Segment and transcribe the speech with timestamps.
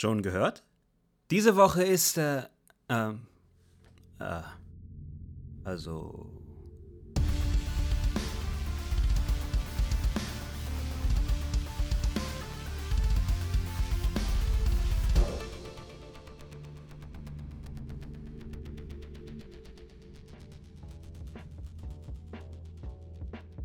[0.00, 0.62] Schon gehört?
[1.32, 2.42] Diese Woche ist, äh,
[2.88, 3.26] ähm,
[4.20, 4.42] äh,
[5.64, 6.30] also.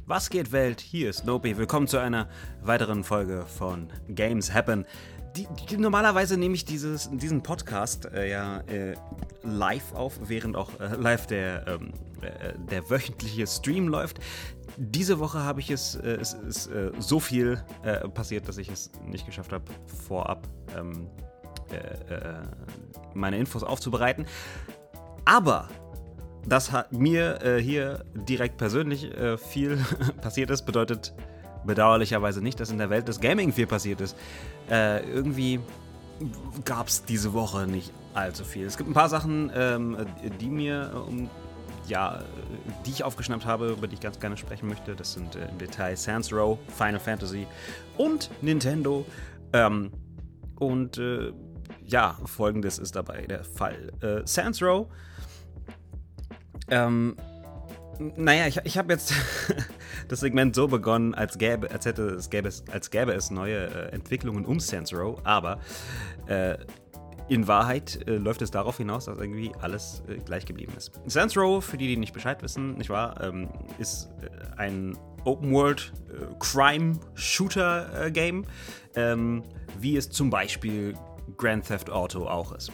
[0.08, 0.82] Was geht Welt?
[0.82, 1.58] Hier ist Nopi.
[1.58, 2.28] Willkommen zu einer
[2.64, 4.88] weiteren Folge von Games Happen.
[5.36, 8.94] Die, die, normalerweise nehme ich dieses, diesen Podcast äh, ja äh,
[9.42, 14.20] live auf, während auch äh, live der, ähm, äh, der wöchentliche Stream läuft.
[14.78, 17.64] Diese Woche habe ich es, äh, es ist äh, so viel
[18.14, 19.66] passiert, dass ich es nicht geschafft habe,
[20.08, 21.08] vorab ähm,
[23.16, 24.26] meine Infos aufzubereiten.
[25.26, 25.70] Aber
[26.46, 29.78] dass mir hier direkt persönlich viel
[30.22, 31.14] passiert ist, bedeutet
[31.66, 34.16] bedauerlicherweise nicht, dass in der Welt des Gaming viel passiert ist.
[34.70, 35.60] Äh, irgendwie
[36.66, 38.66] gab es diese Woche nicht allzu viel.
[38.66, 39.98] Es gibt ein paar Sachen, ähm,
[40.40, 41.30] die mir um
[41.88, 42.24] ja,
[42.86, 44.96] die ich aufgeschnappt habe, über die ich ganz gerne sprechen möchte.
[44.96, 47.46] Das sind äh, im Detail Sans Row, Final Fantasy
[47.98, 49.06] und Nintendo.
[49.52, 49.92] Ähm,
[50.60, 51.34] und äh,
[51.86, 53.92] ja, folgendes ist dabei der Fall.
[54.02, 54.88] Äh, Sans Row
[56.70, 57.16] ähm,
[58.00, 59.14] naja, ich, ich habe jetzt
[60.08, 63.68] das Segment so begonnen, als gäbe, als hätte es gäbe es, als gäbe es neue
[63.68, 65.60] äh, Entwicklungen um Sans Row, aber
[66.28, 66.58] äh,
[67.30, 70.92] in Wahrheit äh, läuft es darauf hinaus, dass irgendwie alles äh, gleich geblieben ist.
[71.06, 75.94] Sans Row, für die, die nicht Bescheid wissen, nicht wahr, ähm, ist äh, ein Open-World
[76.10, 78.46] äh, Crime-Shooter-Game,
[78.96, 79.44] ähm,
[79.80, 80.94] wie es zum Beispiel
[81.38, 82.72] Grand Theft Auto auch ist.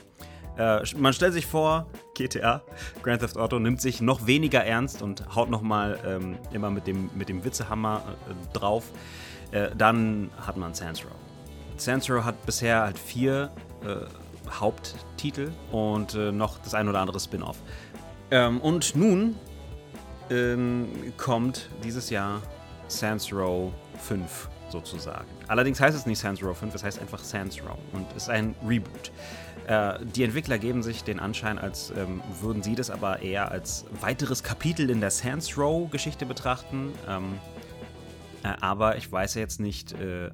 [0.59, 2.61] Äh, man stellt sich vor, GTA,
[3.01, 7.09] Grand Theft Auto, nimmt sich noch weniger ernst und haut nochmal ähm, immer mit dem,
[7.15, 8.83] mit dem Witzehammer äh, drauf.
[9.51, 11.11] Äh, dann hat man Sans Row.
[11.77, 13.51] Sans Row hat bisher halt vier
[13.85, 13.95] äh,
[14.51, 17.57] Haupttitel und äh, noch das ein oder andere Spin-off.
[18.29, 19.35] Ähm, und nun
[20.29, 22.41] ähm, kommt dieses Jahr
[22.89, 25.27] Sans Row 5 sozusagen.
[25.47, 28.55] Allerdings heißt es nicht Sans Row 5, es heißt einfach Sans Row und ist ein
[28.67, 29.11] Reboot.
[29.69, 33.85] Äh, die Entwickler geben sich den Anschein, als ähm, würden sie das aber eher als
[34.01, 36.91] weiteres Kapitel in der Sans Row-Geschichte betrachten.
[37.07, 37.39] Ähm,
[38.43, 40.31] äh, aber ich weiß jetzt nicht, äh,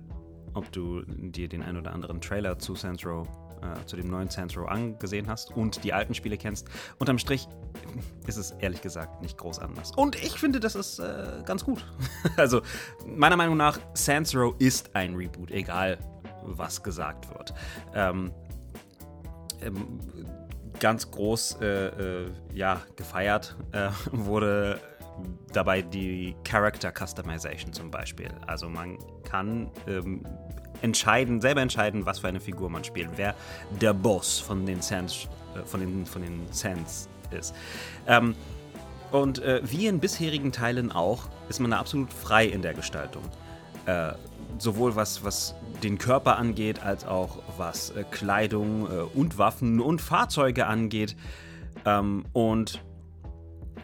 [0.54, 3.28] ob du dir den ein oder anderen Trailer zu Sans Row
[3.62, 6.70] äh, zu dem neuen Sans Row angesehen hast und die alten Spiele kennst.
[6.98, 7.50] Unterm Strich
[8.28, 9.92] ist es ehrlich gesagt nicht groß anders.
[9.98, 11.86] Und ich finde, das ist äh, ganz gut.
[12.38, 12.62] also,
[13.06, 15.98] meiner Meinung nach, Sans Row ist ein Reboot, egal
[16.46, 17.54] was gesagt wird.
[17.94, 18.32] Ähm,
[19.66, 20.00] ähm,
[20.80, 24.80] ganz groß äh, äh, ja, gefeiert äh, wurde
[25.54, 28.30] dabei die Character Customization zum Beispiel.
[28.48, 30.26] Also man kann ähm,
[30.82, 33.36] entscheiden, selber entscheiden, was für eine Figur man spielt, wer
[33.82, 37.56] der Boss von den Sans, äh, von den, von den Sans ist.
[38.08, 38.36] Ähm,
[39.12, 43.24] und äh, wie in bisherigen Teilen auch, ist man da absolut frei in der Gestaltung.
[43.86, 44.14] Äh,
[44.58, 50.02] sowohl was, was den Körper angeht, als auch was äh, Kleidung äh, und Waffen und
[50.02, 51.16] Fahrzeuge angeht.
[51.86, 52.82] Ähm, und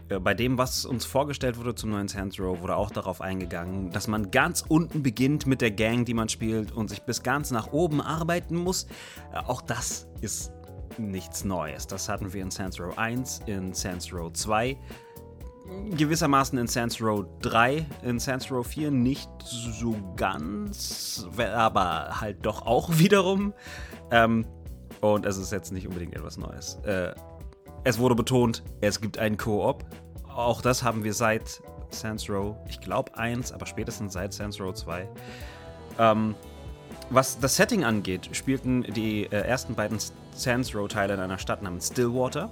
[0.09, 3.91] äh, bei dem, was uns vorgestellt wurde zum neuen Saints Row, wurde auch darauf eingegangen,
[3.91, 7.51] dass man ganz unten beginnt mit der Gang, die man spielt und sich bis ganz
[7.51, 8.87] nach oben arbeiten muss.
[9.33, 10.51] Äh, auch das ist
[10.97, 11.87] nichts Neues.
[11.87, 14.77] Das hatten wir in Saints Row 1, in Saints Row 2
[15.97, 22.65] gewissermaßen in Sans Row 3, in Sans Row 4 nicht so ganz, aber halt doch
[22.65, 23.53] auch wiederum.
[24.11, 24.45] Ähm,
[25.01, 26.75] und es ist jetzt nicht unbedingt etwas Neues.
[26.83, 27.13] Äh,
[27.83, 29.83] es wurde betont, es gibt einen Koop.
[30.27, 34.73] Auch das haben wir seit Sans Row, ich glaube 1, aber spätestens seit Sans Row
[34.73, 35.09] 2.
[35.99, 36.35] Ähm,
[37.09, 39.97] was das Setting angeht, spielten die äh, ersten beiden
[40.33, 42.49] Sans Row-Teile in einer Stadt namens Stillwater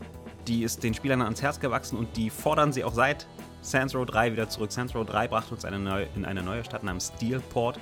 [0.47, 3.27] die ist den Spielern ans Herz gewachsen und die fordern sie auch seit
[3.61, 4.71] Sans Row 3 wieder zurück.
[4.71, 7.79] Sans Row 3 brachte uns eine neue, in eine neue Stadt namens Steelport.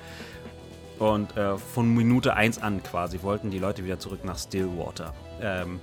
[0.98, 5.14] Und äh, von Minute 1 an quasi wollten die Leute wieder zurück nach Stillwater.
[5.40, 5.78] Ähm,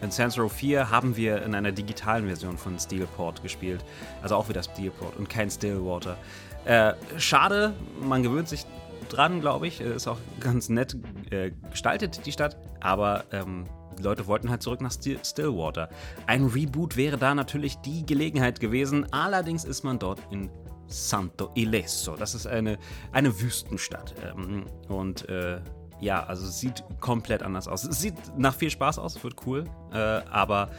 [0.00, 3.84] in Sans Row 4 haben wir in einer digitalen Version von Steelport gespielt.
[4.20, 6.16] Also auch wieder Steelport und kein Stillwater.
[6.64, 8.66] Äh, schade, man gewöhnt sich
[9.08, 9.80] dran, glaube ich.
[9.80, 10.96] Ist auch ganz nett
[11.30, 12.56] äh, gestaltet, die Stadt.
[12.80, 13.66] Aber ähm,
[13.98, 15.88] die Leute wollten halt zurück nach Stillwater.
[16.26, 19.12] Ein Reboot wäre da natürlich die Gelegenheit gewesen.
[19.12, 20.50] Allerdings ist man dort in
[20.86, 22.16] Santo Ileso.
[22.16, 22.78] Das ist eine,
[23.12, 24.14] eine Wüstenstadt.
[24.24, 25.60] Ähm, und äh,
[26.00, 27.84] ja, also sieht komplett anders aus.
[27.84, 29.64] Es sieht nach viel Spaß aus, wird cool.
[29.92, 30.70] Äh, aber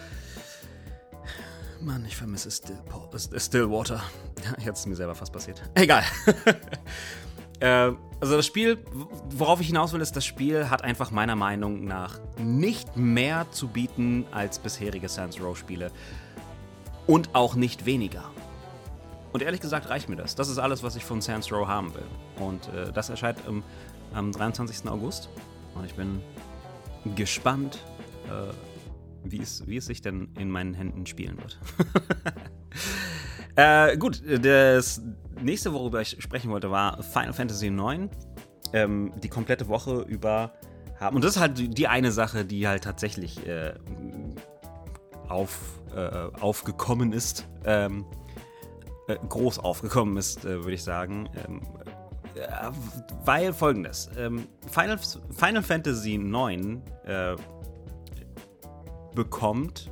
[1.84, 4.02] Mann, ich vermisse Stillwater.
[4.60, 5.62] Jetzt ist mir selber fast passiert.
[5.76, 6.04] Egal.
[7.64, 8.78] Äh, also das Spiel,
[9.30, 13.70] worauf ich hinaus will, ist, das Spiel hat einfach meiner Meinung nach nicht mehr zu
[13.70, 15.92] bieten als bisherige Sans Row Spiele.
[17.08, 18.26] Und auch nicht weniger.
[19.32, 20.36] Und ehrlich gesagt reicht mir das.
[20.36, 22.06] Das ist alles, was ich von Sans Row haben will.
[22.38, 23.64] Und äh, das erscheint im,
[24.14, 24.90] am 23.
[24.90, 25.30] August.
[25.76, 26.22] Und ich bin
[27.16, 27.80] gespannt,
[28.28, 28.54] äh,
[29.24, 31.60] wie, es, wie es sich denn in meinen Händen spielen wird.
[33.56, 35.02] äh, gut, das
[35.44, 38.10] nächste, worüber ich sprechen wollte, war Final Fantasy IX.
[38.72, 40.54] Ähm, die komplette Woche über
[41.00, 41.16] haben.
[41.16, 43.74] Und das ist halt die eine Sache, die halt tatsächlich äh,
[45.28, 47.48] auf, äh, aufgekommen ist.
[47.66, 48.06] Ähm,
[49.08, 51.30] äh, groß aufgekommen ist, äh, würde ich sagen.
[51.46, 51.62] Ähm,
[52.36, 52.72] äh,
[53.26, 54.98] weil folgendes: ähm, Final,
[55.32, 57.36] Final Fantasy IX äh,
[59.14, 59.92] bekommt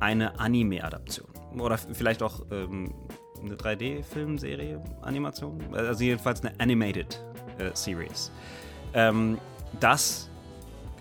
[0.00, 1.28] eine Anime-Adaption.
[1.58, 2.92] Oder vielleicht auch ähm,
[3.46, 5.60] eine 3D-Filmserie, Animation.
[5.74, 7.22] Also jedenfalls eine Animated
[7.58, 8.30] äh, Series.
[8.94, 9.38] Ähm,
[9.80, 10.28] das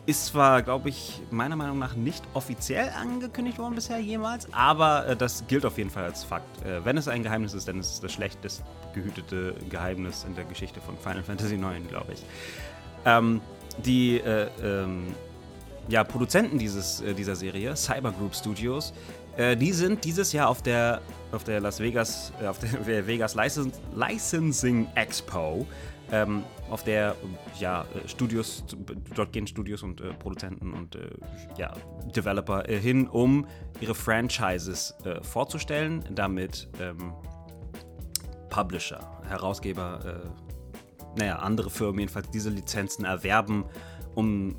[0.06, 5.16] ist zwar, glaube ich, meiner Meinung nach nicht offiziell angekündigt worden bisher jemals, aber äh,
[5.16, 6.64] das gilt auf jeden Fall als Fakt.
[6.64, 8.64] Äh, wenn es ein Geheimnis ist, dann ist es das schlechtest
[8.94, 12.24] gehütete Geheimnis in der Geschichte von Final Fantasy IX, glaube ich.
[13.06, 13.42] Ähm,
[13.84, 15.08] die äh, ähm,
[15.88, 18.94] ja, Produzenten dieses, äh, dieser Serie, Cyber Group Studios,
[19.38, 21.02] äh, die sind dieses Jahr auf der,
[21.32, 25.66] auf der Las Vegas, äh, auf der Vegas Licensing Expo
[26.12, 27.16] ähm, auf der
[27.60, 28.64] ja, äh, Studios,
[29.16, 31.10] dort gehen Studios und äh, Produzenten und äh,
[31.58, 31.74] ja,
[32.16, 33.48] Developer äh, hin, um
[33.82, 37.14] ihre Franchises vorzustellen, damit ähm,
[38.50, 40.22] Publisher, Herausgeber,
[41.18, 43.66] naja, andere Firmen jedenfalls diese Lizenzen erwerben,
[44.14, 44.56] um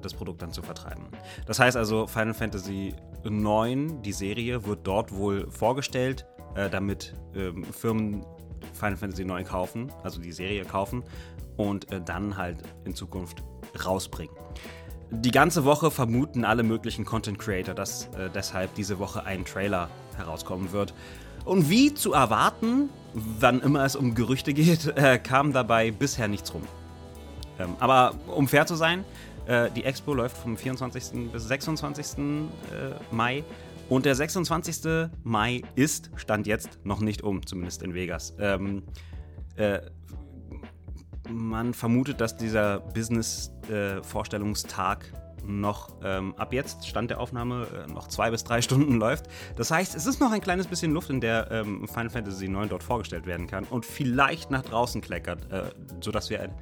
[0.00, 1.04] das Produkt dann zu vertreiben.
[1.44, 2.94] Das heißt also, Final Fantasy
[3.24, 6.26] IX, die Serie, wird dort wohl vorgestellt,
[6.70, 8.24] damit ähm, Firmen
[8.72, 11.02] Final Fantasy 9 kaufen, also die Serie kaufen
[11.56, 13.42] und äh, dann halt in Zukunft
[13.84, 14.34] rausbringen.
[15.10, 19.88] Die ganze Woche vermuten alle möglichen Content Creator, dass äh, deshalb diese Woche ein Trailer
[20.16, 20.94] herauskommen wird.
[21.44, 26.52] Und wie zu erwarten, wann immer es um Gerüchte geht, äh, kam dabei bisher nichts
[26.52, 26.62] rum.
[27.58, 29.04] Ähm, aber um fair zu sein,
[29.46, 31.30] äh, die Expo läuft vom 24.
[31.32, 32.18] bis 26.
[32.18, 32.40] Äh,
[33.10, 33.42] Mai
[33.88, 35.08] und der 26.
[35.22, 38.34] Mai ist, stand jetzt, noch nicht um, zumindest in Vegas.
[38.38, 38.84] Ähm,
[39.56, 39.80] äh,
[41.30, 45.10] man vermutet, dass dieser Business-Vorstellungstag
[45.46, 49.26] noch ähm, ab jetzt, Stand der Aufnahme, äh, noch zwei bis drei Stunden läuft.
[49.56, 52.68] Das heißt, es ist noch ein kleines bisschen Luft, in der ähm, Final Fantasy IX
[52.68, 55.64] dort vorgestellt werden kann und vielleicht nach draußen kleckert, äh,
[56.00, 56.52] sodass wir ein,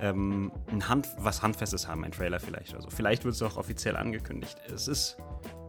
[0.00, 2.74] ähm, ein Hand, was Handfestes haben, ein Trailer vielleicht.
[2.74, 4.56] Also vielleicht wird es auch offiziell angekündigt.
[4.72, 5.16] Es ist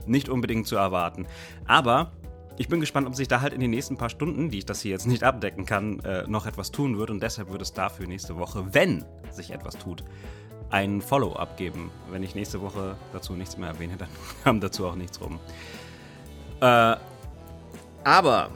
[0.05, 1.27] nicht unbedingt zu erwarten.
[1.65, 2.11] Aber
[2.57, 4.81] ich bin gespannt, ob sich da halt in den nächsten paar Stunden, die ich das
[4.81, 7.09] hier jetzt nicht abdecken kann, äh, noch etwas tun wird.
[7.09, 10.03] Und deshalb wird es dafür nächste Woche, wenn sich etwas tut,
[10.69, 11.91] ein Follow-up geben.
[12.09, 14.09] Wenn ich nächste Woche dazu nichts mehr erwähne, dann
[14.43, 15.39] kam dazu auch nichts rum.
[16.61, 16.95] Äh,
[18.03, 18.49] aber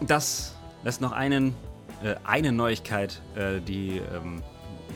[0.00, 1.54] das lässt noch einen,
[2.02, 4.42] äh, eine Neuigkeit, äh, die ähm,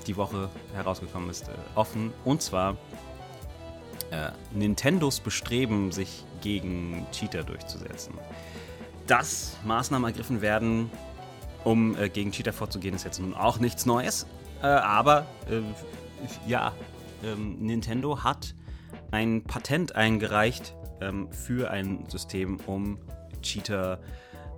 [0.07, 2.13] die Woche herausgekommen ist, äh, offen.
[2.25, 2.77] Und zwar
[4.11, 8.15] äh, Nintendos Bestreben, sich gegen Cheater durchzusetzen.
[9.07, 10.91] Dass Maßnahmen ergriffen werden,
[11.63, 14.27] um äh, gegen Cheater vorzugehen, ist jetzt nun auch nichts Neues.
[14.63, 15.27] Aber
[16.47, 16.73] ja,
[17.23, 18.55] ähm, Nintendo hat
[19.11, 22.99] ein Patent eingereicht ähm, für ein System, um
[23.43, 24.01] Cheater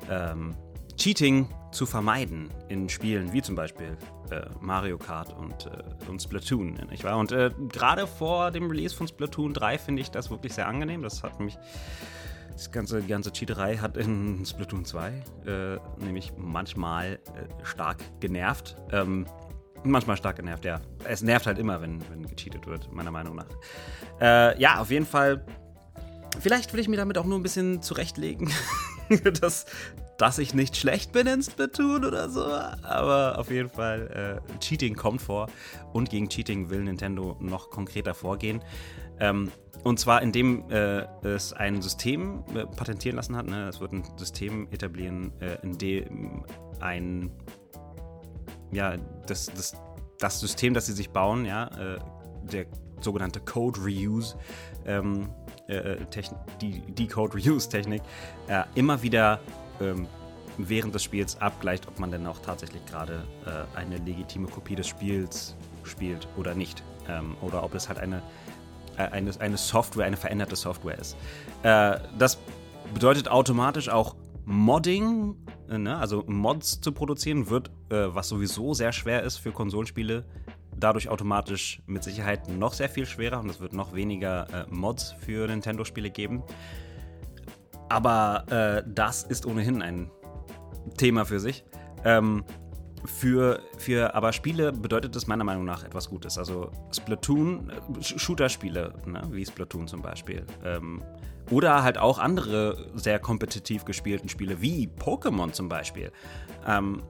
[0.09, 0.55] ähm,
[0.97, 3.97] Cheating zu vermeiden in Spielen wie zum Beispiel
[4.30, 7.18] äh, Mario Kart und, äh, und Splatoon, nicht wahr?
[7.18, 11.02] Und äh, gerade vor dem Release von Splatoon 3 finde ich das wirklich sehr angenehm.
[11.02, 11.59] Das hat mich,
[12.50, 15.09] das ganze, die ganze Cheaterei hat in Splatoon 2
[15.47, 18.76] äh, nämlich manchmal äh, stark genervt.
[18.90, 19.26] Ähm,
[19.85, 20.80] manchmal stark genervt, ja.
[21.04, 23.47] Es nervt halt immer, wenn, wenn gecheatet wird, meiner Meinung nach.
[24.18, 25.45] Äh, ja, auf jeden Fall.
[26.40, 28.50] Vielleicht will ich mir damit auch nur ein bisschen zurechtlegen,
[29.40, 29.66] dass,
[30.18, 34.94] dass ich nicht schlecht bin in Splatoon oder so, aber auf jeden Fall, äh, Cheating
[34.94, 35.49] kommt vor
[35.92, 38.62] und gegen Cheating will Nintendo noch konkreter vorgehen.
[39.20, 39.50] Ähm,
[39.85, 43.46] und zwar indem äh, es ein System äh, patentieren lassen hat.
[43.46, 43.68] Ne?
[43.68, 46.44] Es wird ein System etablieren, äh, in dem
[46.80, 47.30] ein,
[48.73, 48.96] ja,
[49.26, 49.76] das, das,
[50.18, 51.99] das System, das sie sich bauen, ja, äh,
[52.42, 52.66] der
[53.00, 54.37] sogenannte Code Reuse,
[54.87, 55.28] ähm,
[55.68, 55.96] äh,
[56.61, 58.02] die, die Code Reuse Technik,
[58.75, 59.40] immer wieder
[59.80, 60.06] ähm,
[60.59, 64.88] während des Spiels abgleicht, ob man denn auch tatsächlich gerade äh, eine legitime Kopie des
[64.88, 66.83] Spiels spielt oder nicht.
[67.09, 68.23] Ähm, oder ob es halt eine,
[68.97, 71.16] äh, eine, eine Software, eine veränderte Software ist.
[71.62, 72.38] Äh, das
[72.92, 75.37] bedeutet automatisch auch Modding,
[75.68, 80.25] äh, ne, also Mods zu produzieren, wird, äh, was sowieso sehr schwer ist für Konsolenspiele,
[80.76, 85.14] dadurch automatisch mit Sicherheit noch sehr viel schwerer und es wird noch weniger äh, Mods
[85.21, 86.42] für Nintendo-Spiele geben.
[87.88, 90.11] Aber äh, das ist ohnehin ein
[90.97, 91.64] Thema für sich.
[92.05, 92.45] Ähm,
[93.05, 96.38] für, für aber Spiele bedeutet das meiner Meinung nach etwas Gutes.
[96.38, 100.45] Also Splatoon, äh, Shooter-Spiele, ne, wie Splatoon zum Beispiel.
[100.64, 101.02] Ähm,
[101.50, 106.11] oder halt auch andere sehr kompetitiv gespielten Spiele, wie Pokémon zum Beispiel,
[106.66, 107.02] ähm,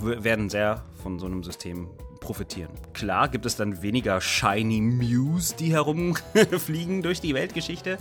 [0.00, 1.88] werden sehr von so einem System
[2.20, 2.70] profitieren.
[2.92, 7.98] Klar gibt es dann weniger Shiny Mews, die herumfliegen durch die Weltgeschichte.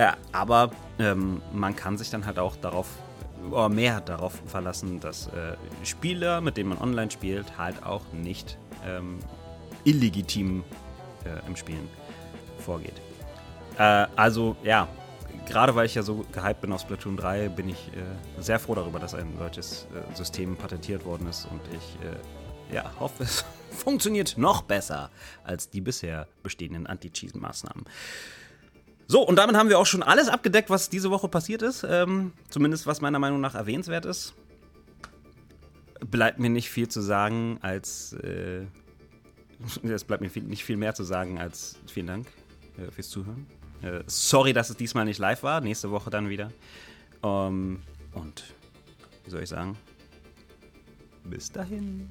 [0.00, 2.86] Äh, aber ähm, man kann sich dann halt auch darauf
[3.70, 9.18] mehr darauf verlassen, dass äh, Spieler, mit denen man online spielt, halt auch nicht ähm,
[9.84, 10.62] illegitim
[11.24, 11.88] äh, im Spielen
[12.58, 13.00] vorgeht.
[13.78, 14.88] Äh, also ja,
[15.46, 18.74] gerade weil ich ja so gehypt bin auf Splatoon 3, bin ich äh, sehr froh
[18.74, 23.44] darüber, dass ein solches äh, System patentiert worden ist und ich äh, ja, hoffe, es
[23.70, 25.10] funktioniert noch besser
[25.44, 27.84] als die bisher bestehenden Anti-Cheesen-Maßnahmen.
[29.10, 31.82] So, und damit haben wir auch schon alles abgedeckt, was diese Woche passiert ist.
[31.82, 34.34] Ähm, zumindest was meiner Meinung nach erwähnenswert ist.
[35.98, 38.12] Bleibt mir nicht viel zu sagen als.
[38.12, 38.66] Äh,
[39.82, 42.28] es bleibt mir viel, nicht viel mehr zu sagen als vielen Dank
[42.78, 43.48] äh, fürs Zuhören.
[43.82, 45.60] Äh, sorry, dass es diesmal nicht live war.
[45.60, 46.52] Nächste Woche dann wieder.
[47.24, 47.80] Ähm,
[48.12, 48.44] und
[49.24, 49.76] wie soll ich sagen?
[51.24, 52.10] Bis dahin.